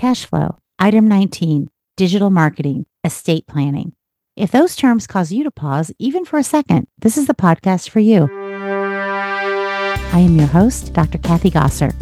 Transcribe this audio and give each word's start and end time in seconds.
cash 0.00 0.24
flow, 0.24 0.56
item 0.78 1.06
19, 1.06 1.68
digital 1.98 2.30
marketing, 2.30 2.86
estate 3.04 3.46
planning. 3.46 3.92
If 4.34 4.50
those 4.50 4.74
terms 4.74 5.06
cause 5.06 5.30
you 5.30 5.44
to 5.44 5.50
pause 5.50 5.92
even 5.98 6.24
for 6.24 6.38
a 6.38 6.42
second, 6.42 6.86
this 6.98 7.18
is 7.18 7.26
the 7.26 7.34
podcast 7.34 7.90
for 7.90 8.00
you. 8.00 8.26
I 8.32 10.18
am 10.20 10.36
your 10.36 10.46
host, 10.46 10.94
Dr. 10.94 11.18
Kathy 11.18 11.50
Gosser. 11.50 11.94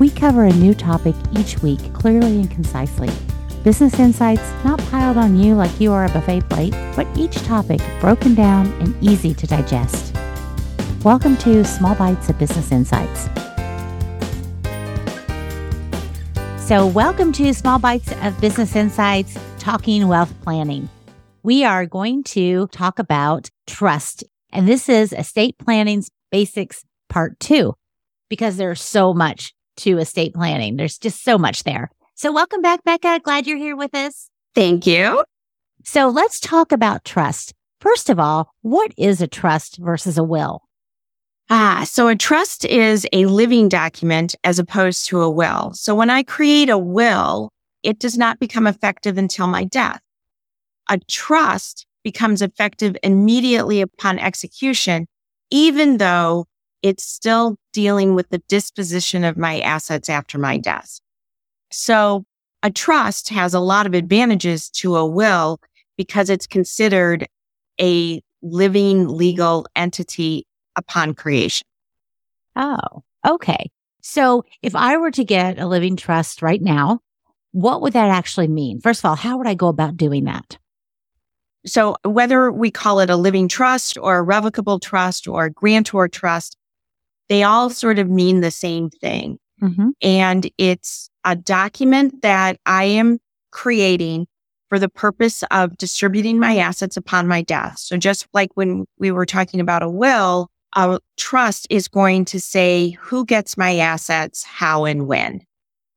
We 0.00 0.10
cover 0.10 0.42
a 0.42 0.52
new 0.54 0.74
topic 0.74 1.14
each 1.38 1.62
week 1.62 1.92
clearly 1.92 2.40
and 2.40 2.50
concisely. 2.50 3.10
Business 3.62 4.00
insights 4.00 4.52
not 4.64 4.80
piled 4.90 5.16
on 5.16 5.38
you 5.38 5.54
like 5.54 5.80
you 5.80 5.92
are 5.92 6.06
a 6.06 6.10
buffet 6.10 6.48
plate, 6.50 6.74
but 6.96 7.06
each 7.16 7.36
topic 7.44 7.80
broken 8.00 8.34
down 8.34 8.66
and 8.80 9.00
easy 9.00 9.32
to 9.32 9.46
digest. 9.46 10.16
Welcome 11.04 11.36
to 11.36 11.64
Small 11.64 11.94
Bites 11.94 12.28
of 12.28 12.36
Business 12.36 12.72
Insights. 12.72 13.28
So, 16.64 16.86
welcome 16.86 17.30
to 17.32 17.52
Small 17.52 17.78
Bites 17.78 18.10
of 18.22 18.40
Business 18.40 18.74
Insights, 18.74 19.36
talking 19.58 20.08
wealth 20.08 20.32
planning. 20.40 20.88
We 21.42 21.62
are 21.62 21.84
going 21.84 22.24
to 22.24 22.68
talk 22.68 22.98
about 22.98 23.50
trust, 23.66 24.24
and 24.50 24.66
this 24.66 24.88
is 24.88 25.12
estate 25.12 25.58
planning's 25.58 26.10
basics 26.32 26.82
part 27.10 27.38
two, 27.38 27.74
because 28.30 28.56
there's 28.56 28.80
so 28.80 29.12
much 29.12 29.52
to 29.76 29.98
estate 29.98 30.32
planning. 30.32 30.76
There's 30.76 30.96
just 30.96 31.22
so 31.22 31.36
much 31.36 31.64
there. 31.64 31.90
So, 32.14 32.32
welcome 32.32 32.62
back, 32.62 32.82
Becca. 32.82 33.20
Glad 33.22 33.46
you're 33.46 33.58
here 33.58 33.76
with 33.76 33.94
us. 33.94 34.30
Thank 34.54 34.86
you. 34.86 35.22
So, 35.84 36.08
let's 36.08 36.40
talk 36.40 36.72
about 36.72 37.04
trust. 37.04 37.52
First 37.80 38.08
of 38.08 38.18
all, 38.18 38.48
what 38.62 38.90
is 38.96 39.20
a 39.20 39.28
trust 39.28 39.76
versus 39.76 40.16
a 40.16 40.24
will? 40.24 40.62
Ah, 41.50 41.84
so 41.86 42.08
a 42.08 42.16
trust 42.16 42.64
is 42.64 43.06
a 43.12 43.26
living 43.26 43.68
document 43.68 44.34
as 44.44 44.58
opposed 44.58 45.06
to 45.06 45.20
a 45.20 45.30
will. 45.30 45.72
So 45.74 45.94
when 45.94 46.08
I 46.08 46.22
create 46.22 46.70
a 46.70 46.78
will, 46.78 47.50
it 47.82 47.98
does 47.98 48.16
not 48.16 48.40
become 48.40 48.66
effective 48.66 49.18
until 49.18 49.46
my 49.46 49.64
death. 49.64 50.00
A 50.88 50.98
trust 51.08 51.86
becomes 52.02 52.40
effective 52.40 52.96
immediately 53.02 53.82
upon 53.82 54.18
execution, 54.18 55.06
even 55.50 55.98
though 55.98 56.46
it's 56.82 57.04
still 57.04 57.56
dealing 57.72 58.14
with 58.14 58.28
the 58.30 58.42
disposition 58.48 59.24
of 59.24 59.36
my 59.36 59.60
assets 59.60 60.08
after 60.08 60.38
my 60.38 60.56
death. 60.56 61.00
So 61.70 62.24
a 62.62 62.70
trust 62.70 63.28
has 63.28 63.52
a 63.52 63.60
lot 63.60 63.86
of 63.86 63.94
advantages 63.94 64.70
to 64.70 64.96
a 64.96 65.06
will 65.06 65.58
because 65.96 66.30
it's 66.30 66.46
considered 66.46 67.26
a 67.80 68.22
living 68.42 69.08
legal 69.08 69.66
entity 69.76 70.46
upon 70.76 71.14
creation. 71.14 71.66
Oh, 72.56 73.02
okay. 73.26 73.70
So 74.02 74.44
if 74.62 74.76
I 74.76 74.96
were 74.96 75.10
to 75.12 75.24
get 75.24 75.58
a 75.58 75.66
living 75.66 75.96
trust 75.96 76.42
right 76.42 76.60
now, 76.60 77.00
what 77.52 77.80
would 77.82 77.92
that 77.92 78.10
actually 78.10 78.48
mean? 78.48 78.80
First 78.80 79.00
of 79.00 79.08
all, 79.08 79.16
how 79.16 79.38
would 79.38 79.46
I 79.46 79.54
go 79.54 79.68
about 79.68 79.96
doing 79.96 80.24
that? 80.24 80.58
So 81.66 81.96
whether 82.04 82.52
we 82.52 82.70
call 82.70 83.00
it 83.00 83.10
a 83.10 83.16
living 83.16 83.48
trust 83.48 83.96
or 83.96 84.18
a 84.18 84.22
revocable 84.22 84.78
trust 84.78 85.26
or 85.26 85.46
a 85.46 85.50
grantor 85.50 86.08
trust, 86.08 86.56
they 87.28 87.42
all 87.42 87.70
sort 87.70 87.98
of 87.98 88.10
mean 88.10 88.40
the 88.40 88.50
same 88.50 88.90
thing. 88.90 89.38
Mm-hmm. 89.62 89.90
And 90.02 90.50
it's 90.58 91.08
a 91.24 91.34
document 91.34 92.22
that 92.22 92.58
I 92.66 92.84
am 92.84 93.18
creating 93.50 94.26
for 94.68 94.78
the 94.78 94.88
purpose 94.88 95.42
of 95.50 95.78
distributing 95.78 96.38
my 96.38 96.58
assets 96.58 96.96
upon 96.96 97.28
my 97.28 97.42
death. 97.42 97.78
So 97.78 97.96
just 97.96 98.26
like 98.34 98.50
when 98.54 98.84
we 98.98 99.10
were 99.10 99.26
talking 99.26 99.60
about 99.60 99.82
a 99.82 99.88
will, 99.88 100.50
a 100.74 100.98
trust 101.16 101.66
is 101.70 101.88
going 101.88 102.24
to 102.26 102.40
say 102.40 102.90
who 103.00 103.24
gets 103.24 103.56
my 103.56 103.76
assets, 103.78 104.42
how 104.42 104.84
and 104.84 105.06
when. 105.06 105.42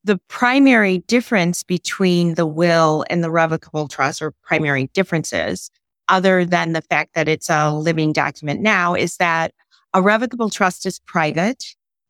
The 0.04 0.20
primary 0.28 0.98
difference 0.98 1.62
between 1.62 2.34
the 2.34 2.46
will 2.46 3.04
and 3.10 3.22
the 3.22 3.30
revocable 3.30 3.88
trust 3.88 4.22
or 4.22 4.32
primary 4.42 4.88
differences, 4.94 5.70
other 6.08 6.44
than 6.44 6.72
the 6.72 6.82
fact 6.82 7.14
that 7.14 7.28
it's 7.28 7.50
a 7.50 7.72
living 7.72 8.12
document 8.12 8.60
now, 8.60 8.94
is 8.94 9.16
that 9.16 9.52
a 9.92 10.00
revocable 10.00 10.50
trust 10.50 10.86
is 10.86 11.00
private. 11.00 11.64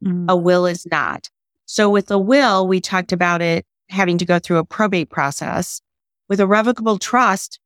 Mm. 0.05 0.27
A 0.29 0.37
will 0.37 0.67
is 0.67 0.87
not. 0.87 1.29
So 1.67 1.91
with 1.91 2.11
a 2.11 2.19
will, 2.19 2.67
we 2.69 2.81
talked 2.81 3.13
about 3.13 3.43
it 3.43 3.65
having 3.89 4.19
to 4.19 4.25
go 4.25 4.39
through 4.39 4.59
a 4.59 4.65
probate 4.65 5.11
process. 5.11 5.81
With 6.29 6.41
a 6.41 6.47
revocable 6.47 6.99
trust, 6.99 7.59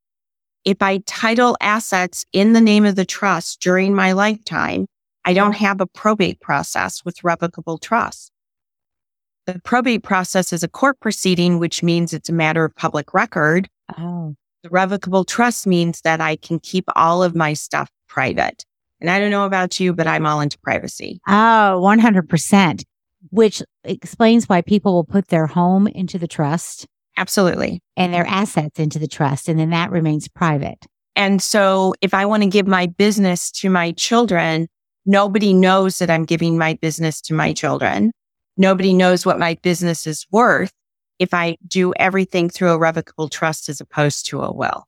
if 0.64 0.80
I 0.80 0.98
title 0.98 1.56
assets 1.60 2.24
in 2.32 2.52
the 2.52 2.60
name 2.60 2.84
of 2.84 2.94
the 2.94 3.04
trust 3.04 3.60
during 3.60 3.94
my 3.94 4.12
lifetime, 4.12 4.86
I 5.24 5.34
don't 5.34 5.56
have 5.56 5.80
a 5.80 5.86
probate 5.86 6.40
process 6.40 7.04
with 7.04 7.22
revocable 7.22 7.78
trust. 7.78 8.32
The 9.46 9.60
probate 9.60 10.02
process 10.02 10.52
is 10.52 10.62
a 10.62 10.68
court 10.68 11.00
proceeding, 11.00 11.58
which 11.58 11.82
means 11.82 12.12
it's 12.12 12.28
a 12.28 12.32
matter 12.32 12.64
of 12.64 12.74
public 12.76 13.12
record. 13.12 13.68
Oh. 13.98 14.34
The 14.62 14.70
revocable 14.70 15.24
trust 15.24 15.66
means 15.66 16.00
that 16.02 16.20
I 16.20 16.36
can 16.36 16.60
keep 16.60 16.84
all 16.94 17.22
of 17.22 17.34
my 17.34 17.52
stuff 17.52 17.90
private. 18.08 18.64
And 19.00 19.10
I 19.10 19.18
don't 19.18 19.32
know 19.32 19.44
about 19.44 19.80
you, 19.80 19.92
but 19.92 20.06
I'm 20.06 20.26
all 20.26 20.40
into 20.40 20.58
privacy. 20.60 21.20
Oh, 21.26 21.80
100%, 21.82 22.84
which 23.30 23.60
explains 23.82 24.48
why 24.48 24.62
people 24.62 24.92
will 24.92 25.04
put 25.04 25.26
their 25.26 25.48
home 25.48 25.88
into 25.88 26.18
the 26.18 26.28
trust. 26.28 26.86
Absolutely. 27.16 27.80
And 27.96 28.14
their 28.14 28.26
assets 28.26 28.78
into 28.78 29.00
the 29.00 29.08
trust. 29.08 29.48
And 29.48 29.58
then 29.58 29.70
that 29.70 29.90
remains 29.90 30.28
private. 30.28 30.86
And 31.16 31.42
so 31.42 31.94
if 32.00 32.14
I 32.14 32.26
want 32.26 32.44
to 32.44 32.48
give 32.48 32.68
my 32.68 32.86
business 32.86 33.50
to 33.52 33.68
my 33.68 33.90
children, 33.92 34.68
nobody 35.06 35.52
knows 35.52 35.98
that 35.98 36.10
I'm 36.10 36.24
giving 36.24 36.58
my 36.58 36.74
business 36.74 37.20
to 37.22 37.34
my 37.34 37.52
children. 37.52 38.12
Nobody 38.56 38.92
knows 38.92 39.24
what 39.24 39.38
my 39.38 39.56
business 39.62 40.06
is 40.06 40.26
worth 40.30 40.72
if 41.18 41.32
I 41.32 41.56
do 41.66 41.92
everything 41.94 42.50
through 42.50 42.70
a 42.70 42.78
revocable 42.78 43.28
trust 43.28 43.68
as 43.68 43.80
opposed 43.80 44.26
to 44.26 44.42
a 44.42 44.52
will. 44.52 44.86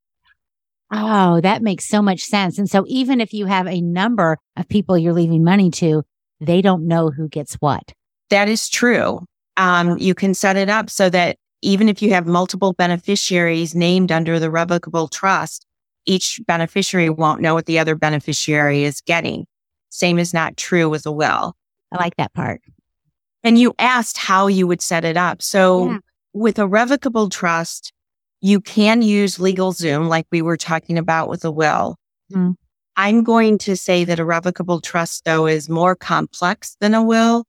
Oh, 0.93 1.41
that 1.41 1.63
makes 1.63 1.89
so 1.89 2.03
much 2.03 2.21
sense. 2.21 2.59
And 2.59 2.69
so 2.69 2.85
even 2.87 3.21
if 3.21 3.33
you 3.33 3.47
have 3.47 3.67
a 3.67 3.81
number 3.81 4.39
of 4.57 4.69
people 4.69 4.99
you're 4.99 5.13
leaving 5.13 5.43
money 5.43 5.71
to, 5.73 6.05
they 6.41 6.61
don't 6.61 6.87
know 6.87 7.11
who 7.11 7.29
gets 7.29 7.55
what. 7.55 7.93
That 8.31 8.49
is 8.49 8.69
true. 8.69 9.25
Um, 9.57 9.99
you 9.99 10.15
can 10.15 10.35
set 10.35 10.57
it 10.57 10.69
up 10.69 10.91
so 10.91 11.09
that 11.11 11.37
even 11.63 11.89
if 11.89 12.03
you 12.03 12.11
have 12.11 12.27
multiple 12.27 12.75
beneficiaries 12.75 13.75
named 13.75 14.13
under 14.13 14.39
the 14.39 14.51
revocable 14.51 15.09
trust, 15.09 15.67
each 16.05 16.41
beneficiary 16.47 17.09
won't 17.09 17.41
know 17.41 17.55
what 17.55 17.67
the 17.67 17.79
other 17.79 17.95
beneficiary 17.95 18.85
is 18.85 19.01
getting. 19.01 19.47
Same 19.95 20.19
is 20.19 20.35
not 20.35 20.57
true 20.57 20.91
with 20.91 21.07
a 21.07 21.13
will. 21.13 21.55
I 21.93 21.97
like 21.97 22.17
that 22.17 22.35
part. 22.35 22.61
And 23.45 23.57
you 23.57 23.75
asked 23.79 24.19
how 24.19 24.49
you 24.49 24.67
would 24.67 24.83
set 24.83 25.05
it 25.05 25.17
up. 25.17 25.41
So 25.41 25.89
yeah. 25.89 25.99
with 26.33 26.59
a 26.59 26.67
revocable 26.67 27.29
trust, 27.29 27.93
you 28.41 28.61
can 28.61 29.03
use 29.03 29.39
LegalZoom 29.39 30.09
like 30.09 30.27
we 30.33 30.43
were 30.43 30.57
talking 30.57 30.99
about 30.99 31.29
with 31.29 31.45
a 31.45 31.51
will. 31.51 31.97
Mm. 32.33 32.57
I'm 32.97 33.23
going 33.23 33.57
to 33.59 33.77
say 33.77 34.03
that 34.03 34.19
a 34.19 34.25
revocable 34.25 34.81
trust 34.81 35.25
though 35.25 35.47
is 35.47 35.69
more 35.69 35.95
complex 35.95 36.77
than 36.81 36.95
a 36.95 37.03
will. 37.03 37.45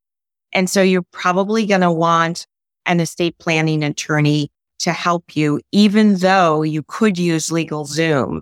And 0.53 0.69
so 0.69 0.83
you're 0.83 1.01
probably 1.01 1.65
going 1.65 1.81
to 1.81 1.91
want 1.91 2.45
an 2.85 2.99
estate 2.99 3.39
planning 3.39 3.83
attorney 3.83 4.51
to 4.79 4.93
help 4.93 5.35
you, 5.35 5.61
even 5.71 6.17
though 6.17 6.61
you 6.61 6.83
could 6.83 7.17
use 7.17 7.47
LegalZoom 7.47 8.41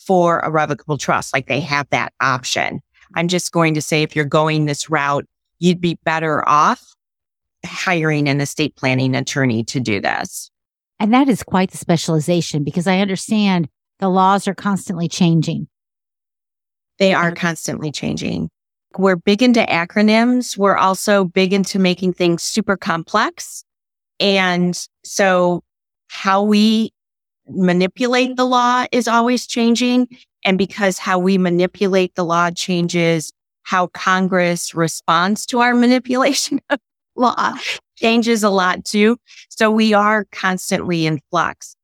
for 0.00 0.40
a 0.40 0.50
revocable 0.50 0.98
trust. 0.98 1.32
Like 1.32 1.46
they 1.46 1.60
have 1.60 1.88
that 1.90 2.12
option. 2.20 2.80
I'm 3.14 3.28
just 3.28 3.52
going 3.52 3.74
to 3.74 3.82
say 3.82 4.02
if 4.02 4.16
you're 4.16 4.24
going 4.24 4.66
this 4.66 4.90
route, 4.90 5.26
you'd 5.58 5.80
be 5.80 5.98
better 6.04 6.46
off 6.48 6.82
hiring 7.64 8.28
an 8.28 8.40
estate 8.40 8.76
planning 8.76 9.14
attorney 9.14 9.64
to 9.64 9.80
do 9.80 10.00
this. 10.00 10.50
And 10.98 11.12
that 11.12 11.28
is 11.28 11.42
quite 11.42 11.70
the 11.70 11.78
specialization 11.78 12.64
because 12.64 12.86
I 12.86 13.00
understand 13.00 13.68
the 13.98 14.08
laws 14.08 14.48
are 14.48 14.54
constantly 14.54 15.08
changing. 15.08 15.68
They 16.98 17.12
are 17.12 17.32
constantly 17.32 17.92
changing. 17.92 18.48
We're 18.96 19.16
big 19.16 19.42
into 19.42 19.60
acronyms. 19.60 20.56
We're 20.56 20.76
also 20.76 21.24
big 21.24 21.52
into 21.52 21.78
making 21.78 22.14
things 22.14 22.42
super 22.42 22.76
complex. 22.76 23.64
And 24.18 24.78
so 25.04 25.62
how 26.08 26.42
we 26.42 26.92
manipulate 27.48 28.36
the 28.36 28.46
law 28.46 28.86
is 28.92 29.06
always 29.06 29.46
changing. 29.46 30.08
And 30.46 30.56
because 30.56 30.96
how 30.98 31.18
we 31.18 31.36
manipulate 31.36 32.14
the 32.14 32.24
law 32.24 32.50
changes, 32.50 33.32
how 33.64 33.88
Congress 33.88 34.74
responds 34.74 35.44
to 35.46 35.58
our 35.58 35.74
manipulation 35.74 36.60
of 36.70 36.78
law 37.16 37.54
changes 37.96 38.42
a 38.42 38.50
lot 38.50 38.84
too. 38.84 39.16
So 39.48 39.70
we 39.70 39.92
are 39.92 40.24
constantly 40.30 41.04
in 41.04 41.20
flux. 41.30 41.74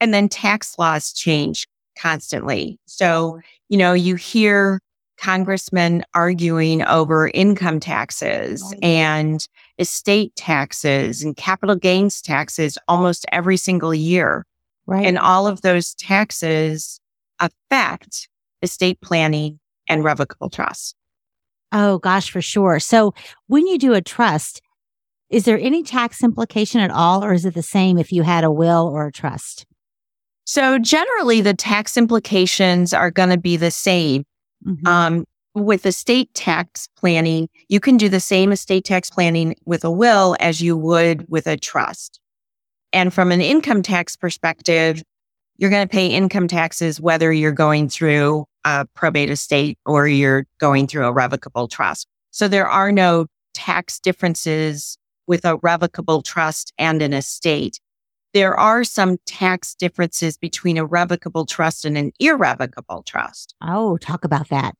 And 0.00 0.14
then 0.14 0.28
tax 0.28 0.78
laws 0.78 1.12
change 1.12 1.66
constantly. 1.98 2.78
So, 2.86 3.40
you 3.68 3.76
know, 3.76 3.92
you 3.92 4.14
hear 4.14 4.80
congressmen 5.18 6.04
arguing 6.14 6.82
over 6.82 7.28
income 7.28 7.78
taxes 7.78 8.74
and 8.82 9.46
estate 9.78 10.34
taxes 10.36 11.22
and 11.22 11.36
capital 11.36 11.76
gains 11.76 12.20
taxes 12.20 12.76
almost 12.88 13.24
every 13.30 13.56
single 13.56 13.94
year. 13.94 14.44
Right. 14.86 15.06
And 15.06 15.18
all 15.18 15.46
of 15.46 15.62
those 15.62 15.94
taxes 15.94 17.00
affect 17.40 18.28
estate 18.62 19.00
planning 19.00 19.58
and 19.88 20.04
revocable 20.04 20.50
trust. 20.50 20.94
Oh, 21.72 21.98
gosh, 21.98 22.30
for 22.30 22.42
sure. 22.42 22.78
So 22.80 23.14
when 23.46 23.66
you 23.66 23.78
do 23.78 23.94
a 23.94 24.02
trust, 24.02 24.60
Is 25.32 25.46
there 25.46 25.58
any 25.58 25.82
tax 25.82 26.22
implication 26.22 26.82
at 26.82 26.90
all, 26.90 27.24
or 27.24 27.32
is 27.32 27.46
it 27.46 27.54
the 27.54 27.62
same 27.62 27.96
if 27.96 28.12
you 28.12 28.22
had 28.22 28.44
a 28.44 28.50
will 28.50 28.86
or 28.86 29.06
a 29.06 29.12
trust? 29.12 29.64
So 30.44 30.78
generally, 30.78 31.40
the 31.40 31.54
tax 31.54 31.96
implications 31.96 32.92
are 32.92 33.10
going 33.10 33.30
to 33.30 33.38
be 33.38 33.56
the 33.56 33.70
same. 33.70 34.24
Mm-hmm. 34.66 34.86
Um, 34.86 35.24
with 35.54 35.86
estate 35.86 36.32
tax 36.34 36.86
planning, 36.98 37.48
you 37.68 37.80
can 37.80 37.96
do 37.96 38.10
the 38.10 38.20
same 38.20 38.52
estate 38.52 38.84
tax 38.84 39.08
planning 39.08 39.54
with 39.64 39.84
a 39.84 39.90
will 39.90 40.36
as 40.38 40.60
you 40.60 40.76
would 40.76 41.26
with 41.30 41.46
a 41.46 41.56
trust. 41.56 42.20
And 42.92 43.12
from 43.12 43.32
an 43.32 43.40
income 43.40 43.80
tax 43.82 44.14
perspective, 44.16 45.02
you're 45.56 45.70
going 45.70 45.86
to 45.86 45.92
pay 45.92 46.08
income 46.08 46.48
taxes 46.48 47.00
whether 47.00 47.32
you're 47.32 47.52
going 47.52 47.88
through 47.88 48.46
a 48.64 48.86
probate 48.94 49.30
estate 49.30 49.78
or 49.86 50.06
you're 50.06 50.46
going 50.58 50.86
through 50.86 51.06
a 51.06 51.12
revocable 51.12 51.68
trust. 51.68 52.06
So 52.30 52.48
there 52.48 52.68
are 52.68 52.92
no 52.92 53.26
tax 53.54 53.98
differences 53.98 54.96
with 55.26 55.44
a 55.44 55.56
revocable 55.62 56.22
trust 56.22 56.72
and 56.78 57.02
an 57.02 57.12
estate. 57.12 57.80
There 58.34 58.58
are 58.58 58.82
some 58.82 59.18
tax 59.26 59.74
differences 59.74 60.38
between 60.38 60.78
a 60.78 60.86
revocable 60.86 61.44
trust 61.44 61.84
and 61.84 61.98
an 61.98 62.12
irrevocable 62.18 63.02
trust. 63.06 63.54
Oh, 63.62 63.98
talk 63.98 64.24
about 64.24 64.48
that. 64.48 64.74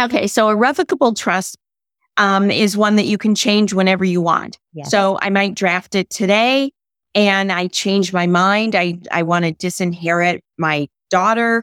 Okay. 0.00 0.26
So 0.26 0.48
a 0.48 0.56
revocable 0.56 1.14
trust 1.14 1.56
um, 2.16 2.50
is 2.50 2.76
one 2.76 2.96
that 2.96 3.06
you 3.06 3.18
can 3.18 3.34
change 3.34 3.72
whenever 3.72 4.04
you 4.04 4.20
want. 4.20 4.58
Yes. 4.72 4.90
So 4.90 5.18
I 5.20 5.30
might 5.30 5.54
draft 5.54 5.94
it 5.94 6.10
today 6.10 6.72
and 7.14 7.50
I 7.50 7.68
change 7.68 8.12
my 8.12 8.26
mind. 8.26 8.74
I, 8.74 8.98
I 9.10 9.22
want 9.22 9.44
to 9.44 9.52
disinherit 9.52 10.40
my 10.58 10.88
daughter. 11.10 11.62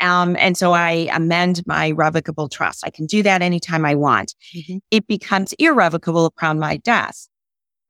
Um, 0.00 0.36
and 0.38 0.56
so 0.56 0.72
I 0.72 1.08
amend 1.12 1.62
my 1.66 1.88
revocable 1.88 2.48
trust. 2.48 2.84
I 2.84 2.90
can 2.90 3.06
do 3.06 3.22
that 3.22 3.42
anytime 3.42 3.84
I 3.84 3.94
want. 3.94 4.34
Mm-hmm. 4.54 4.78
It 4.90 5.06
becomes 5.06 5.52
irrevocable 5.54 6.26
upon 6.26 6.58
my 6.58 6.78
death. 6.78 7.28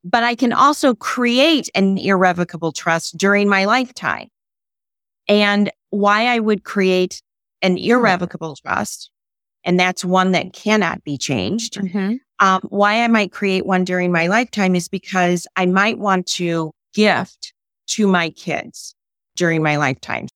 But 0.03 0.23
I 0.23 0.35
can 0.35 0.53
also 0.53 0.93
create 0.93 1.69
an 1.73 1.97
irrevocable 1.97 2.71
trust 2.71 3.17
during 3.17 3.49
my 3.49 3.65
lifetime. 3.65 4.27
And 5.27 5.71
why 5.89 6.27
I 6.27 6.39
would 6.39 6.63
create 6.63 7.23
an 7.63 7.77
irrevocable 7.77 8.55
trust 8.55 9.09
and 9.65 9.79
that's 9.79 10.05
one 10.05 10.31
that 10.31 10.53
cannot 10.53 11.03
be 11.03 11.17
changed. 11.17 11.75
Mm-hmm. 11.75 12.15
Um, 12.39 12.61
why 12.69 13.03
I 13.03 13.07
might 13.07 13.31
create 13.31 13.65
one 13.65 13.83
during 13.83 14.11
my 14.11 14.27
lifetime 14.27 14.75
is 14.75 14.87
because 14.87 15.47
I 15.55 15.65
might 15.65 15.97
want 15.97 16.27
to 16.27 16.71
gift 16.95 17.53
to 17.87 18.07
my 18.07 18.31
kids 18.31 18.95
during 19.35 19.61
my 19.61 19.75
lifetime. 19.75 20.27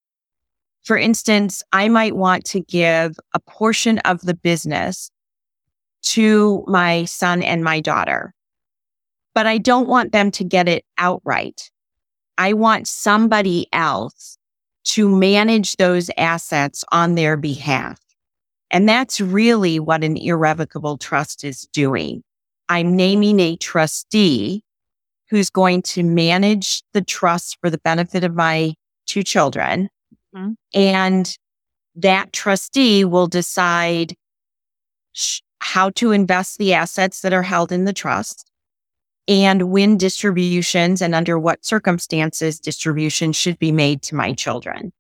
For 0.84 0.98
instance, 0.98 1.64
I 1.72 1.90
might 1.90 2.16
want 2.16 2.46
to 2.46 2.62
give 2.62 3.16
a 3.34 3.40
portion 3.40 3.98
of 4.00 4.22
the 4.22 4.36
business 4.36 5.10
to 6.02 6.64
my 6.68 7.06
son 7.06 7.42
and 7.42 7.64
my 7.64 7.80
daughter, 7.80 8.34
but 9.34 9.48
I 9.48 9.58
don't 9.58 9.88
want 9.88 10.12
them 10.12 10.32
to 10.32 10.44
get 10.44 10.68
it 10.68 10.86
outright. 10.98 11.72
I 12.38 12.54
want 12.54 12.88
somebody 12.88 13.68
else 13.74 14.38
to 14.86 15.10
manage 15.10 15.76
those 15.76 16.10
assets 16.18 16.84
on 16.92 17.16
their 17.16 17.38
behalf. 17.38 18.00
And 18.72 18.88
that's 18.88 19.20
really 19.20 19.80
what 19.80 20.04
an 20.04 20.18
irrevocable 20.18 20.98
trust 20.98 21.44
is 21.44 21.68
doing. 21.74 22.24
I'm 22.70 22.96
naming 22.96 23.40
a 23.40 23.58
trustee 23.58 24.64
who's 25.30 25.50
going 25.50 25.82
to 25.84 26.04
manage 26.04 26.84
the 26.94 27.02
trust 27.02 27.58
for 27.62 27.70
the 27.70 27.78
benefit 27.80 28.24
of 28.24 28.36
my 28.36 28.74
two 29.06 29.24
children. 29.24 29.90
Mm-hmm. 30.36 30.54
And 30.74 31.38
that 31.96 32.34
trustee 32.34 33.06
will 33.06 33.28
decide 33.28 34.16
sh- 35.14 35.42
how 35.60 35.90
to 35.92 36.12
invest 36.12 36.58
the 36.58 36.74
assets 36.74 37.22
that 37.22 37.34
are 37.34 37.44
held 37.44 37.72
in 37.72 37.86
the 37.86 37.94
trust 37.94 38.50
and 39.28 39.70
when 39.70 39.96
distributions 39.96 41.02
and 41.02 41.14
under 41.14 41.38
what 41.38 41.64
circumstances 41.64 42.60
distribution 42.60 43.32
should 43.32 43.60
be 43.60 43.72
made 43.72 44.02
to 44.02 44.16
my 44.16 44.34
children. 44.34 44.92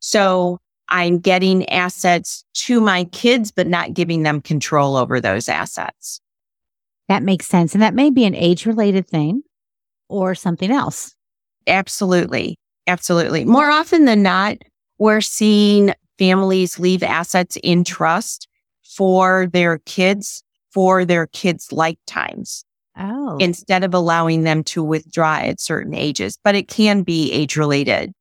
So 0.00 0.58
I'm 0.90 1.20
getting 1.20 1.66
assets 1.70 2.44
to 2.66 2.80
my 2.80 3.04
kids, 3.04 3.50
but 3.50 3.66
not 3.66 3.94
giving 3.94 4.24
them 4.24 4.42
control 4.42 4.96
over 4.96 5.20
those 5.20 5.48
assets. 5.48 6.20
That 7.10 7.24
makes 7.24 7.48
sense. 7.48 7.74
And 7.74 7.82
that 7.82 7.92
may 7.92 8.08
be 8.10 8.24
an 8.24 8.36
age 8.36 8.66
related 8.66 9.08
thing 9.08 9.42
or 10.08 10.36
something 10.36 10.70
else. 10.70 11.12
Absolutely. 11.66 12.56
Absolutely. 12.86 13.44
More 13.44 13.68
often 13.68 14.04
than 14.04 14.22
not, 14.22 14.58
we're 14.98 15.20
seeing 15.20 15.92
families 16.20 16.78
leave 16.78 17.02
assets 17.02 17.58
in 17.64 17.82
trust 17.82 18.46
for 18.84 19.48
their 19.52 19.78
kids 19.86 20.44
for 20.72 21.04
their 21.04 21.26
kids' 21.26 21.72
lifetimes. 21.72 22.64
Oh. 22.96 23.38
Instead 23.40 23.82
of 23.82 23.92
allowing 23.92 24.44
them 24.44 24.62
to 24.64 24.84
withdraw 24.84 25.38
at 25.38 25.60
certain 25.60 25.94
ages, 25.94 26.38
but 26.44 26.54
it 26.54 26.68
can 26.68 27.02
be 27.02 27.32
age 27.32 27.56
related. 27.56 28.12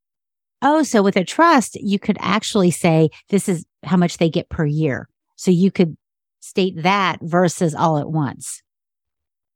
Oh, 0.64 0.82
so 0.82 1.04
with 1.04 1.16
a 1.16 1.24
trust, 1.24 1.76
you 1.76 2.00
could 2.00 2.18
actually 2.20 2.72
say 2.72 3.10
this 3.30 3.48
is 3.48 3.66
how 3.84 3.98
much 3.98 4.18
they 4.18 4.32
get 4.32 4.50
per 4.50 4.66
year. 4.66 5.08
So 5.36 5.52
you 5.52 5.70
could 5.70 5.96
state 6.40 6.82
that 6.82 7.20
versus 7.22 7.76
all 7.76 8.00
at 8.00 8.10
once. 8.10 8.64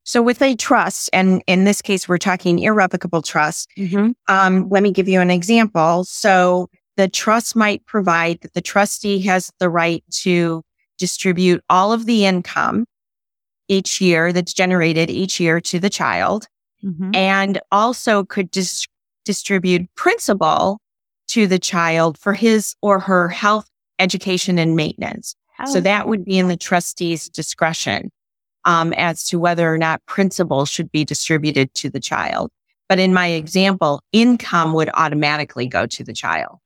So 0.03 0.21
with 0.21 0.41
a 0.41 0.55
trust, 0.55 1.09
and 1.13 1.41
in 1.47 1.63
this 1.63 1.81
case, 1.81 2.07
we're 2.07 2.17
talking 2.17 2.59
irrevocable 2.59 3.21
trust. 3.21 3.69
Mm-hmm. 3.77 4.11
Um, 4.27 4.69
let 4.69 4.83
me 4.83 4.91
give 4.91 5.07
you 5.07 5.21
an 5.21 5.31
example. 5.31 6.03
So 6.03 6.69
the 6.97 7.07
trust 7.07 7.55
might 7.55 7.85
provide 7.85 8.41
that 8.41 8.53
the 8.53 8.61
trustee 8.61 9.19
has 9.21 9.51
the 9.59 9.69
right 9.69 10.03
to 10.21 10.61
distribute 10.97 11.63
all 11.69 11.93
of 11.93 12.05
the 12.05 12.25
income 12.25 12.85
each 13.67 14.01
year 14.01 14.33
that's 14.33 14.53
generated 14.53 15.09
each 15.09 15.39
year 15.39 15.59
to 15.61 15.79
the 15.79 15.89
child 15.89 16.47
mm-hmm. 16.83 17.15
and 17.15 17.59
also 17.71 18.23
could 18.25 18.51
dis- 18.51 18.85
distribute 19.25 19.87
principal 19.95 20.79
to 21.27 21.47
the 21.47 21.59
child 21.59 22.17
for 22.17 22.33
his 22.33 22.75
or 22.81 22.99
her 22.99 23.29
health, 23.29 23.69
education, 23.99 24.59
and 24.59 24.75
maintenance. 24.75 25.35
Oh. 25.59 25.73
So 25.73 25.81
that 25.81 26.07
would 26.07 26.25
be 26.25 26.37
in 26.37 26.49
the 26.49 26.57
trustee's 26.57 27.29
discretion 27.29 28.11
um, 28.65 28.93
as 28.93 29.25
to 29.27 29.39
whether 29.39 29.71
or 29.71 29.77
not 29.77 30.05
principal 30.05 30.65
should 30.65 30.91
be 30.91 31.05
distributed 31.05 31.73
to 31.75 31.89
the 31.89 31.99
child. 31.99 32.51
But 32.89 32.99
in 32.99 33.13
my 33.13 33.27
example, 33.27 34.01
income 34.11 34.73
would 34.73 34.89
automatically 34.93 35.67
go 35.67 35.85
to 35.87 36.03
the 36.03 36.13
child. 36.13 36.59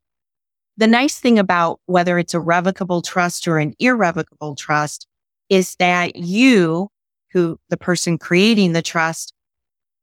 The 0.78 0.88
nice 0.88 1.20
thing 1.20 1.40
about 1.40 1.80
whether 1.86 2.20
it's 2.20 2.34
a 2.34 2.40
revocable 2.40 3.02
trust 3.02 3.48
or 3.48 3.58
an 3.58 3.74
irrevocable 3.80 4.56
trust 4.56 5.08
is 5.50 5.76
that 5.80 6.16
you, 6.16 6.90
who 7.32 7.60
the 7.70 7.78
person 7.78 8.18
creating 8.18 8.74
the 8.74 8.82
trust, 8.82 9.34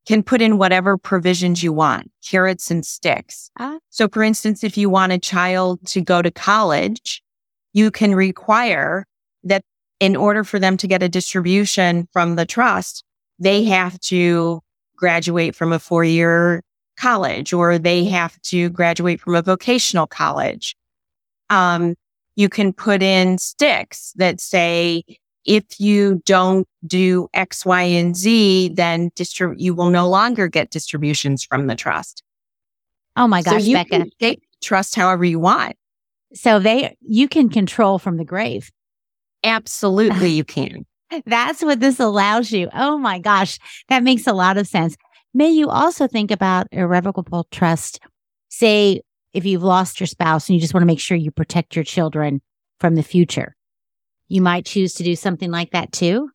can 0.06 0.22
put 0.22 0.42
in 0.42 0.58
whatever 0.58 0.98
provisions 0.98 1.62
you 1.62 1.72
want, 1.72 2.10
carrots 2.28 2.70
and 2.70 2.84
sticks. 2.84 3.50
Uh, 3.58 3.78
so 3.88 4.08
for 4.08 4.22
instance, 4.22 4.62
if 4.62 4.76
you 4.76 4.90
want 4.90 5.12
a 5.12 5.18
child 5.18 5.84
to 5.86 6.00
go 6.00 6.20
to 6.20 6.30
college, 6.30 7.22
you 7.72 7.90
can 7.90 8.14
require 8.14 9.06
that 9.44 9.64
in 10.00 10.16
order 10.16 10.44
for 10.44 10.58
them 10.58 10.76
to 10.78 10.86
get 10.86 11.02
a 11.02 11.08
distribution 11.08 12.08
from 12.12 12.36
the 12.36 12.46
trust, 12.46 13.04
they 13.38 13.64
have 13.64 13.98
to 14.00 14.60
graduate 14.96 15.54
from 15.54 15.72
a 15.72 15.78
four 15.78 16.04
year 16.04 16.62
college 16.98 17.52
or 17.52 17.78
they 17.78 18.04
have 18.04 18.40
to 18.42 18.70
graduate 18.70 19.20
from 19.20 19.34
a 19.34 19.42
vocational 19.42 20.06
college. 20.06 20.76
Um, 21.50 21.94
you 22.36 22.48
can 22.48 22.72
put 22.72 23.02
in 23.02 23.38
sticks 23.38 24.12
that 24.16 24.40
say 24.40 25.04
if 25.44 25.78
you 25.78 26.22
don't 26.24 26.66
do 26.86 27.28
X, 27.34 27.66
Y, 27.66 27.82
and 27.82 28.16
Z, 28.16 28.70
then 28.74 29.10
distrib- 29.10 29.56
you 29.58 29.74
will 29.74 29.90
no 29.90 30.08
longer 30.08 30.48
get 30.48 30.70
distributions 30.70 31.44
from 31.44 31.66
the 31.66 31.74
trust. 31.74 32.22
Oh 33.16 33.26
my 33.28 33.42
gosh, 33.42 33.62
so 33.62 33.68
you 33.68 33.76
Becca. 33.76 34.06
Can 34.18 34.36
trust 34.62 34.94
however 34.94 35.24
you 35.24 35.38
want. 35.38 35.76
So 36.32 36.58
they 36.58 36.96
you 37.00 37.28
can 37.28 37.48
control 37.48 37.98
from 37.98 38.16
the 38.16 38.24
grave. 38.24 38.70
Absolutely 39.44 40.30
you 40.30 40.44
can. 40.44 40.84
That's 41.26 41.62
what 41.62 41.78
this 41.78 42.00
allows 42.00 42.50
you. 42.50 42.68
Oh 42.74 42.98
my 42.98 43.20
gosh, 43.20 43.58
that 43.88 44.02
makes 44.02 44.26
a 44.26 44.32
lot 44.32 44.56
of 44.56 44.66
sense. 44.66 44.96
May 45.32 45.50
you 45.50 45.68
also 45.68 46.08
think 46.08 46.30
about 46.30 46.66
irrevocable 46.72 47.46
trust. 47.50 48.00
Say 48.48 49.02
if 49.32 49.44
you've 49.44 49.62
lost 49.62 50.00
your 50.00 50.06
spouse 50.08 50.48
and 50.48 50.54
you 50.54 50.60
just 50.60 50.74
want 50.74 50.82
to 50.82 50.86
make 50.86 51.00
sure 51.00 51.16
you 51.16 51.30
protect 51.30 51.76
your 51.76 51.84
children 51.84 52.40
from 52.80 52.96
the 52.96 53.02
future 53.02 53.54
you 54.28 54.40
might 54.40 54.66
choose 54.66 54.94
to 54.94 55.02
do 55.02 55.16
something 55.16 55.50
like 55.50 55.70
that 55.72 55.92
too? 55.92 56.30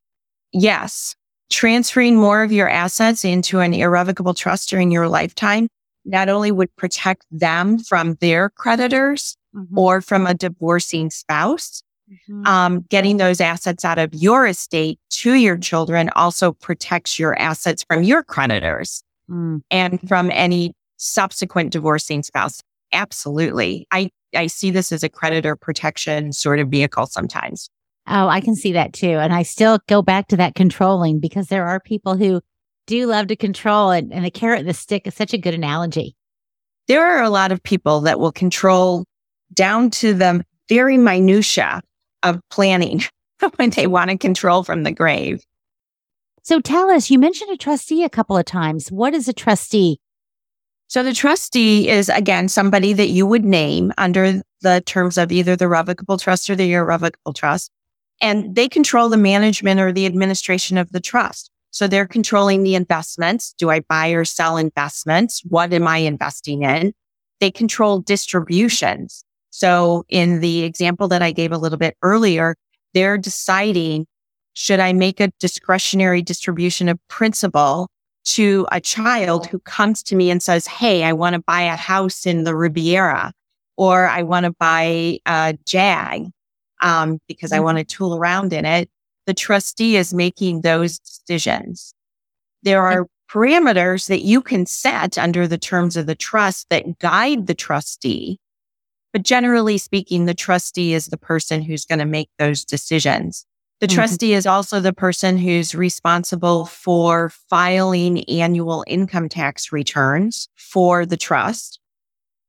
Yes. 0.52 1.16
Transferring 1.50 2.16
more 2.16 2.44
of 2.44 2.52
your 2.52 2.70
assets 2.70 3.26
into 3.26 3.60
an 3.60 3.74
irrevocable 3.74 4.34
trust 4.34 4.70
during 4.70 4.92
your 4.92 5.08
lifetime 5.08 5.68
not 6.06 6.30
only 6.30 6.52
would 6.52 6.74
protect 6.76 7.26
them 7.30 7.78
from 7.78 8.16
their 8.16 8.50
creditors 8.50 9.36
mm-hmm. 9.56 9.78
or 9.78 10.02
from 10.02 10.26
a 10.26 10.34
divorcing 10.34 11.10
spouse, 11.10 11.84
mm-hmm. 12.12 12.46
um, 12.46 12.86
getting 12.90 13.18
those 13.18 13.42
assets 13.42 13.86
out 13.86 13.98
of 13.98 14.14
your 14.14 14.48
estate 14.48 15.00
to 15.10 15.34
your 15.34 15.58
children 15.58 16.10
also 16.16 16.54
protects 16.54 17.20
your 17.20 17.38
assets 17.40 17.84
from 17.88 18.04
your 18.04 18.24
creditors 18.24 19.04
mm. 19.30 19.62
and 19.72 20.00
from 20.08 20.32
any 20.32 20.74
subsequent 20.98 21.72
divorcing 21.72 22.24
spouse. 22.24 22.62
Absolutely. 22.92 23.88
I, 23.92 24.10
I 24.36 24.48
see 24.48 24.72
this 24.72 24.92
as 24.92 25.04
a 25.04 25.10
creditor 25.10 25.56
protection 25.56 26.34
sort 26.34 26.60
of 26.60 26.70
vehicle 26.70 27.06
sometimes. 27.06 27.70
Oh, 28.08 28.28
I 28.28 28.42
can 28.42 28.56
see 28.56 28.74
that 28.74 28.94
too. 28.94 29.20
And 29.20 29.34
I 29.34 29.44
still 29.44 29.80
go 29.88 30.02
back 30.02 30.28
to 30.30 30.38
that 30.38 30.56
controlling 30.56 31.20
because 31.20 31.48
there 31.48 31.68
are 31.68 31.80
people 31.80 32.16
who 32.16 32.42
do 32.88 33.06
love 33.06 33.28
to 33.28 33.36
control, 33.36 33.92
and, 33.92 34.12
and 34.12 34.26
the 34.26 34.32
carrot 34.32 34.62
and 34.62 34.68
the 34.68 34.74
stick 34.74 35.06
is 35.06 35.14
such 35.14 35.32
a 35.32 35.38
good 35.38 35.54
analogy. 35.54 36.16
There 36.88 37.06
are 37.06 37.22
a 37.22 37.30
lot 37.30 37.52
of 37.52 37.62
people 37.62 38.02
that 38.02 38.20
will 38.20 38.32
control 38.32 39.06
down 39.54 39.92
to 39.92 40.16
the 40.16 40.44
very 40.68 40.98
minutia 40.98 41.82
of 42.24 42.40
planning 42.50 43.02
when 43.56 43.72
they 43.72 43.88
want 43.88 44.10
to 44.12 44.18
control 44.18 44.64
from 44.64 44.84
the 44.84 44.92
grave. 44.92 45.44
So 46.44 46.60
tell 46.60 46.90
us, 46.90 47.10
you 47.10 47.20
mentioned 47.20 47.52
a 47.52 47.58
trustee 47.58 48.04
a 48.04 48.10
couple 48.10 48.38
of 48.38 48.46
times. 48.46 48.92
What 48.92 49.14
is 49.14 49.28
a 49.28 49.34
trustee? 49.34 50.00
So 50.88 51.04
the 51.04 51.14
trustee 51.14 51.88
is 51.88 52.10
again 52.10 52.50
somebody 52.50 52.94
that 52.94 53.10
you 53.10 53.28
would 53.28 53.46
name 53.46 53.94
under 53.98 54.42
the 54.62 54.82
terms 54.86 55.18
of 55.18 55.32
either 55.32 55.56
the 55.56 55.68
revocable 55.68 56.18
trust 56.18 56.50
or 56.50 56.56
the 56.56 56.74
irrevocable 56.74 57.34
trust. 57.34 57.72
And 58.22 58.56
they 58.56 58.68
control 58.68 59.10
the 59.10 59.18
management 59.18 59.80
or 59.80 59.92
the 59.92 60.06
administration 60.06 60.78
of 60.78 60.92
the 60.92 61.00
trust. 61.00 61.52
So 61.72 61.88
they're 61.88 62.08
controlling 62.08 62.64
the 62.64 62.76
investments. 62.76 63.54
Do 63.58 63.70
I 63.70 63.82
buy 63.82 64.10
or 64.10 64.26
sell 64.26 64.58
investments? 64.58 65.44
What 65.48 65.72
am 65.74 65.88
I 65.88 65.98
investing 65.98 66.64
in? 66.64 66.94
They 67.40 67.52
control 67.52 68.00
distributions. 68.00 69.24
So 69.60 70.06
in 70.08 70.40
the 70.40 70.64
example 70.64 71.10
that 71.10 71.22
I 71.22 71.34
gave 71.34 71.52
a 71.52 71.58
little 71.58 71.78
bit 71.78 71.98
earlier, 72.02 72.56
they're 72.94 73.18
deciding, 73.18 74.08
should 74.54 74.80
I 74.80 74.94
make 74.94 75.20
a 75.20 75.34
discretionary 75.38 76.22
distribution 76.22 76.88
of 76.88 76.98
principal 77.10 77.90
to 78.24 78.66
a 78.72 78.80
child 78.80 79.48
who 79.48 79.60
comes 79.60 80.02
to 80.04 80.16
me 80.16 80.32
and 80.32 80.42
says, 80.42 80.66
Hey, 80.66 81.04
I 81.04 81.12
want 81.12 81.34
to 81.34 81.42
buy 81.46 81.64
a 81.64 81.76
house 81.76 82.26
in 82.26 82.46
the 82.46 82.56
Riviera 82.56 83.34
or 83.76 84.08
I 84.08 84.24
want 84.24 84.46
to 84.46 84.54
buy 84.58 85.20
a 85.26 85.58
Jag, 85.66 86.28
um, 86.82 87.20
because 87.28 87.52
I 87.52 87.58
mm-hmm. 87.58 87.66
want 87.66 87.78
to 87.80 87.84
tool 87.84 88.16
around 88.16 88.54
in 88.54 88.66
it. 88.66 88.90
The 89.26 89.34
trustee 89.34 89.98
is 89.98 90.14
making 90.14 90.62
those 90.62 91.00
decisions. 91.00 91.94
There 92.64 92.82
are 92.82 93.08
parameters 93.30 94.08
that 94.08 94.22
you 94.22 94.42
can 94.42 94.66
set 94.66 95.18
under 95.18 95.50
the 95.50 95.58
terms 95.58 95.98
of 95.98 96.06
the 96.06 96.16
trust 96.16 96.68
that 96.70 96.98
guide 97.00 97.48
the 97.48 97.54
trustee 97.54 98.40
but 99.14 99.24
generally 99.24 99.78
speaking, 99.78 100.26
the 100.26 100.34
trustee 100.34 100.94
is 100.94 101.08
the 101.08 101.18
person 101.18 101.62
who's 101.62 101.86
going 101.86 102.00
to 102.00 102.06
make 102.06 102.30
those 102.38 102.64
decisions. 102.64 103.46
The 103.80 103.88
mm-hmm. 103.88 103.96
trustee 103.96 104.34
is 104.34 104.46
also 104.46 104.80
the 104.80 104.94
person 104.94 105.38
who's 105.38 105.74
responsible 105.74 106.66
for 106.66 107.30
filing 107.30 108.24
annual 108.30 108.84
income 108.88 109.30
tax 109.30 109.72
returns 109.72 110.50
for 110.56 111.06
the 111.06 111.18
trust 111.18 111.80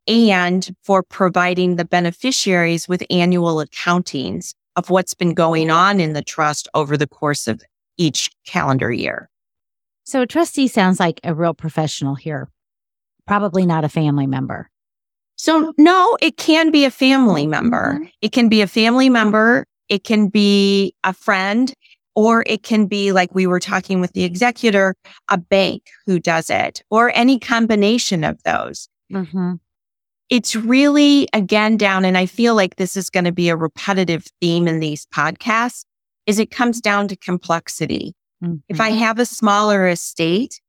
and 0.09 0.75
for 0.83 1.03
providing 1.03 1.77
the 1.77 1.85
beneficiaries 1.85 2.89
with 2.89 3.05
annual 3.11 3.65
accountings 3.65 4.55
of 4.77 4.91
what's 4.91 5.15
been 5.15 5.35
going 5.35 5.71
on 5.71 6.01
in 6.01 6.15
the 6.15 6.23
trust 6.23 6.69
over 6.75 6.97
the 6.97 7.07
course 7.07 7.47
of 7.47 7.63
each 7.97 8.31
calendar 8.47 8.91
year. 8.91 9.29
So 10.05 10.23
a 10.23 10.27
trustee 10.27 10.69
sounds 10.69 10.99
like 10.99 11.21
a 11.23 11.35
real 11.35 11.55
professional 11.55 12.15
here, 12.15 12.49
probably 13.27 13.67
not 13.67 13.85
a 13.85 13.89
family 13.89 14.27
member. 14.27 14.70
So 15.41 15.73
no, 15.79 16.19
it 16.21 16.37
can 16.37 16.71
be 16.71 16.85
a 16.85 16.91
family 16.91 17.47
member. 17.47 17.95
Mm-hmm. 17.95 18.05
It 18.21 18.33
can 18.33 18.51
be 18.51 18.61
a 18.61 18.67
family 18.67 19.09
member. 19.09 19.65
It 19.89 20.05
can 20.05 20.29
be 20.29 20.95
a 21.03 21.15
friend 21.15 21.73
or 22.15 22.45
it 22.47 22.63
can 22.63 22.85
be 22.85 23.13
like 23.13 23.35
we 23.35 23.47
were 23.47 23.59
talking 23.59 24.03
with 24.03 24.13
the 24.13 24.25
executor, 24.25 24.95
a 25.31 25.39
bank 25.39 25.85
who 26.05 26.21
does 26.21 26.51
it 26.51 26.83
or 26.91 27.11
any 27.15 27.39
combination 27.39 28.23
of 28.23 28.43
those. 28.43 28.91
Mm-hmm. 29.11 29.55
It's 30.29 30.55
really 30.55 31.27
again 31.33 31.79
down. 31.79 32.05
And 32.05 32.19
I 32.19 32.27
feel 32.27 32.55
like 32.55 32.77
this 32.77 32.95
is 32.95 33.09
going 33.09 33.25
to 33.25 33.33
be 33.33 33.49
a 33.49 33.57
repetitive 33.57 34.27
theme 34.43 34.69
in 34.69 34.79
these 34.79 35.07
podcasts 35.07 35.87
is 36.27 36.39
it 36.39 36.51
comes 36.51 36.83
down 36.83 37.09
to 37.09 37.17
complexity. 37.17 38.15
Mm-hmm. 38.45 38.57
If 38.69 38.79
I 38.79 38.91
have 38.91 39.19
a 39.19 39.25
smaller 39.25 39.89
estate, 39.89 40.61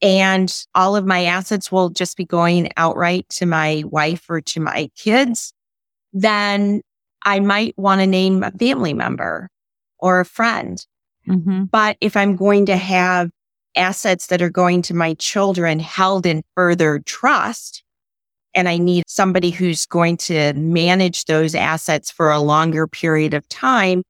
and 0.00 0.64
all 0.74 0.96
of 0.96 1.06
my 1.06 1.24
assets 1.24 1.72
will 1.72 1.90
just 1.90 2.16
be 2.16 2.24
going 2.24 2.70
outright 2.76 3.28
to 3.30 3.46
my 3.46 3.82
wife 3.86 4.24
or 4.28 4.40
to 4.40 4.60
my 4.60 4.90
kids, 4.96 5.52
then 6.12 6.82
I 7.24 7.40
might 7.40 7.76
want 7.76 8.00
to 8.00 8.06
name 8.06 8.42
a 8.42 8.52
family 8.52 8.94
member 8.94 9.48
or 9.98 10.20
a 10.20 10.24
friend. 10.24 10.84
Mm-hmm. 11.26 11.64
But 11.64 11.96
if 12.00 12.16
I'm 12.16 12.36
going 12.36 12.66
to 12.66 12.76
have 12.76 13.30
assets 13.76 14.28
that 14.28 14.40
are 14.40 14.50
going 14.50 14.82
to 14.82 14.94
my 14.94 15.14
children 15.14 15.78
held 15.78 16.26
in 16.26 16.42
further 16.54 17.00
trust, 17.00 17.82
and 18.54 18.68
I 18.68 18.78
need 18.78 19.04
somebody 19.06 19.50
who's 19.50 19.84
going 19.86 20.16
to 20.18 20.52
manage 20.54 21.26
those 21.26 21.54
assets 21.54 22.10
for 22.10 22.30
a 22.30 22.40
longer 22.40 22.86
period 22.86 23.34
of 23.34 23.48
time, 23.48 24.02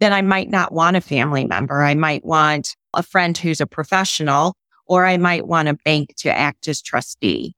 then 0.00 0.12
I 0.12 0.22
might 0.22 0.50
not 0.50 0.72
want 0.72 0.96
a 0.96 1.00
family 1.00 1.46
member. 1.46 1.82
I 1.82 1.94
might 1.94 2.24
want 2.24 2.76
a 2.94 3.02
friend 3.02 3.36
who's 3.36 3.60
a 3.60 3.66
professional 3.66 4.54
or 4.86 5.06
I 5.06 5.16
might 5.16 5.46
want 5.46 5.68
a 5.68 5.78
bank 5.84 6.14
to 6.18 6.30
act 6.30 6.68
as 6.68 6.82
trustee. 6.82 7.54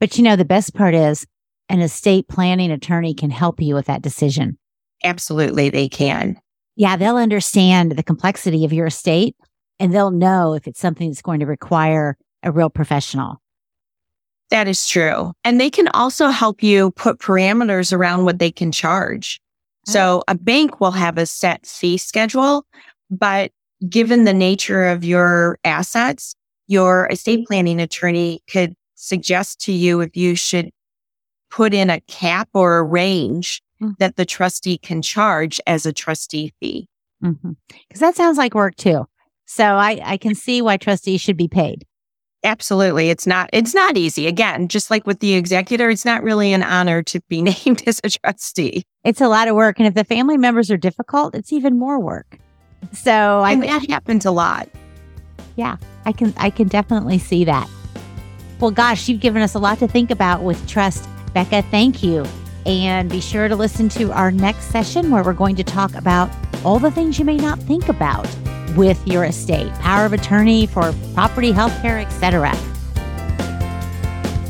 But 0.00 0.16
you 0.16 0.24
know, 0.24 0.36
the 0.36 0.44
best 0.44 0.74
part 0.74 0.94
is 0.94 1.26
an 1.68 1.80
estate 1.80 2.28
planning 2.28 2.70
attorney 2.70 3.14
can 3.14 3.30
help 3.30 3.60
you 3.60 3.74
with 3.74 3.86
that 3.86 4.02
decision. 4.02 4.58
Absolutely, 5.04 5.70
they 5.70 5.88
can. 5.88 6.40
Yeah, 6.76 6.96
they'll 6.96 7.16
understand 7.16 7.92
the 7.92 8.02
complexity 8.02 8.64
of 8.64 8.72
your 8.72 8.86
estate 8.86 9.36
and 9.78 9.92
they'll 9.92 10.10
know 10.10 10.54
if 10.54 10.66
it's 10.66 10.80
something 10.80 11.08
that's 11.08 11.22
going 11.22 11.40
to 11.40 11.46
require 11.46 12.16
a 12.42 12.52
real 12.52 12.70
professional. 12.70 13.40
That 14.50 14.66
is 14.66 14.88
true. 14.88 15.32
And 15.44 15.60
they 15.60 15.70
can 15.70 15.88
also 15.88 16.28
help 16.28 16.62
you 16.62 16.92
put 16.92 17.18
parameters 17.18 17.92
around 17.92 18.24
what 18.24 18.38
they 18.38 18.50
can 18.50 18.72
charge. 18.72 19.40
Oh. 19.88 19.92
So 19.92 20.22
a 20.28 20.34
bank 20.34 20.80
will 20.80 20.92
have 20.92 21.18
a 21.18 21.26
set 21.26 21.66
fee 21.66 21.98
schedule, 21.98 22.64
but 23.10 23.52
given 23.86 24.24
the 24.24 24.32
nature 24.32 24.84
of 24.86 25.04
your 25.04 25.58
assets, 25.64 26.34
your 26.66 27.06
estate 27.10 27.46
planning 27.46 27.80
attorney 27.80 28.40
could 28.50 28.74
suggest 28.94 29.60
to 29.60 29.72
you 29.72 30.00
if 30.00 30.16
you 30.16 30.34
should 30.34 30.70
put 31.50 31.72
in 31.72 31.90
a 31.90 32.00
cap 32.02 32.48
or 32.54 32.78
a 32.78 32.82
range 32.82 33.62
mm-hmm. 33.80 33.92
that 33.98 34.16
the 34.16 34.26
trustee 34.26 34.78
can 34.78 35.02
charge 35.02 35.60
as 35.66 35.86
a 35.86 35.92
trustee 35.92 36.52
fee. 36.60 36.88
Because 37.20 37.36
mm-hmm. 37.36 37.98
that 38.00 38.16
sounds 38.16 38.38
like 38.38 38.54
work 38.54 38.76
too. 38.76 39.06
So 39.46 39.64
I, 39.64 40.00
I 40.04 40.16
can 40.18 40.34
see 40.34 40.60
why 40.60 40.76
trustees 40.76 41.20
should 41.20 41.36
be 41.36 41.48
paid. 41.48 41.86
Absolutely. 42.44 43.10
It's 43.10 43.26
not 43.26 43.50
it's 43.52 43.74
not 43.74 43.96
easy. 43.96 44.26
Again, 44.28 44.68
just 44.68 44.90
like 44.90 45.06
with 45.06 45.18
the 45.18 45.34
executor, 45.34 45.90
it's 45.90 46.04
not 46.04 46.22
really 46.22 46.52
an 46.52 46.62
honor 46.62 47.02
to 47.04 47.20
be 47.28 47.42
named 47.64 47.82
as 47.86 48.00
a 48.04 48.10
trustee. 48.10 48.84
It's 49.04 49.20
a 49.20 49.28
lot 49.28 49.48
of 49.48 49.56
work. 49.56 49.78
And 49.78 49.88
if 49.88 49.94
the 49.94 50.04
family 50.04 50.36
members 50.36 50.70
are 50.70 50.76
difficult, 50.76 51.34
it's 51.34 51.52
even 51.52 51.78
more 51.78 51.98
work. 51.98 52.38
So 52.92 53.40
I 53.40 53.56
that 53.56 53.88
happens 53.88 54.24
a 54.26 54.30
lot. 54.30 54.68
Yeah, 55.56 55.76
I 56.04 56.12
can 56.12 56.34
I 56.36 56.50
can 56.50 56.68
definitely 56.68 57.18
see 57.18 57.44
that. 57.44 57.68
Well, 58.60 58.70
gosh, 58.70 59.08
you've 59.08 59.20
given 59.20 59.42
us 59.42 59.54
a 59.54 59.58
lot 59.58 59.78
to 59.78 59.88
think 59.88 60.10
about 60.10 60.42
with 60.42 60.66
trust. 60.68 61.08
Becca, 61.32 61.62
thank 61.62 62.02
you. 62.02 62.26
And 62.66 63.08
be 63.08 63.20
sure 63.20 63.48
to 63.48 63.54
listen 63.56 63.88
to 63.90 64.12
our 64.12 64.30
next 64.30 64.66
session 64.66 65.10
where 65.10 65.22
we're 65.22 65.32
going 65.32 65.56
to 65.56 65.64
talk 65.64 65.94
about 65.94 66.30
all 66.64 66.78
the 66.78 66.90
things 66.90 67.18
you 67.18 67.24
may 67.24 67.36
not 67.36 67.58
think 67.60 67.88
about 67.88 68.28
with 68.76 69.04
your 69.06 69.24
estate, 69.24 69.72
power 69.74 70.04
of 70.04 70.12
attorney 70.12 70.66
for 70.66 70.92
property, 71.14 71.52
healthcare, 71.52 72.04
etc. 72.04 72.52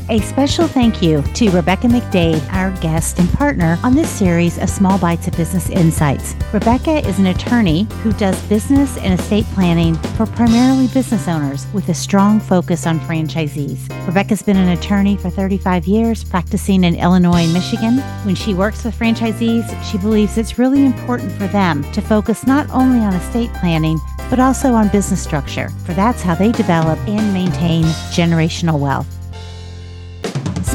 A 0.09 0.19
special 0.21 0.67
thank 0.67 1.03
you 1.03 1.21
to 1.35 1.51
Rebecca 1.51 1.85
McDade, 1.85 2.41
our 2.51 2.71
guest 2.81 3.19
and 3.19 3.31
partner 3.33 3.77
on 3.83 3.93
this 3.93 4.09
series 4.09 4.57
of 4.57 4.67
Small 4.67 4.97
Bites 4.97 5.27
of 5.27 5.37
Business 5.37 5.69
Insights. 5.69 6.33
Rebecca 6.51 7.07
is 7.07 7.19
an 7.19 7.27
attorney 7.27 7.83
who 8.01 8.11
does 8.13 8.41
business 8.47 8.97
and 8.97 9.19
estate 9.19 9.45
planning 9.53 9.93
for 10.17 10.25
primarily 10.25 10.87
business 10.87 11.27
owners 11.27 11.67
with 11.73 11.89
a 11.89 11.93
strong 11.93 12.39
focus 12.39 12.87
on 12.87 12.99
franchisees. 13.01 13.87
Rebecca's 14.07 14.41
been 14.41 14.57
an 14.57 14.69
attorney 14.69 15.15
for 15.15 15.29
35 15.29 15.85
years, 15.85 16.23
practicing 16.23 16.85
in 16.85 16.95
Illinois 16.95 17.43
and 17.43 17.53
Michigan. 17.53 17.99
When 18.25 18.33
she 18.33 18.55
works 18.55 18.83
with 18.83 18.97
franchisees, 18.97 19.69
she 19.83 19.99
believes 19.99 20.39
it's 20.39 20.57
really 20.57 20.87
important 20.87 21.31
for 21.33 21.45
them 21.45 21.83
to 21.91 22.01
focus 22.01 22.47
not 22.47 22.67
only 22.71 22.97
on 22.97 23.13
estate 23.13 23.53
planning, 23.59 23.99
but 24.31 24.39
also 24.39 24.73
on 24.73 24.89
business 24.89 25.21
structure, 25.21 25.69
for 25.85 25.93
that's 25.93 26.23
how 26.23 26.33
they 26.33 26.51
develop 26.51 26.97
and 27.07 27.31
maintain 27.31 27.83
generational 28.11 28.79
wealth. 28.79 29.18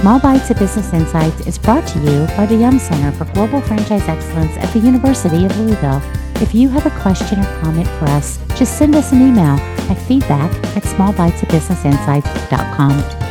Small 0.04 0.20
Bites 0.20 0.50
of 0.50 0.58
Business 0.58 0.92
Insights 0.92 1.46
is 1.46 1.56
brought 1.56 1.88
to 1.88 1.99
you 2.00 2.26
by 2.37 2.44
the 2.44 2.56
Yum 2.56 2.78
Center 2.78 3.11
for 3.12 3.25
Global 3.32 3.62
Franchise 3.62 4.06
Excellence 4.06 4.54
at 4.58 4.70
the 4.75 4.78
University 4.78 5.46
of 5.46 5.58
Louisville. 5.58 6.02
If 6.42 6.54
you 6.54 6.68
have 6.68 6.84
a 6.84 6.90
question 7.00 7.40
or 7.40 7.61
comment 7.62 7.88
for 7.88 8.04
us, 8.11 8.38
just 8.54 8.76
send 8.76 8.94
us 8.96 9.12
an 9.12 9.23
email 9.23 9.58
at 9.88 9.96
feedback 10.06 10.52
at 10.76 10.82
smallbitesofbusinessinsights.com. 10.82 13.24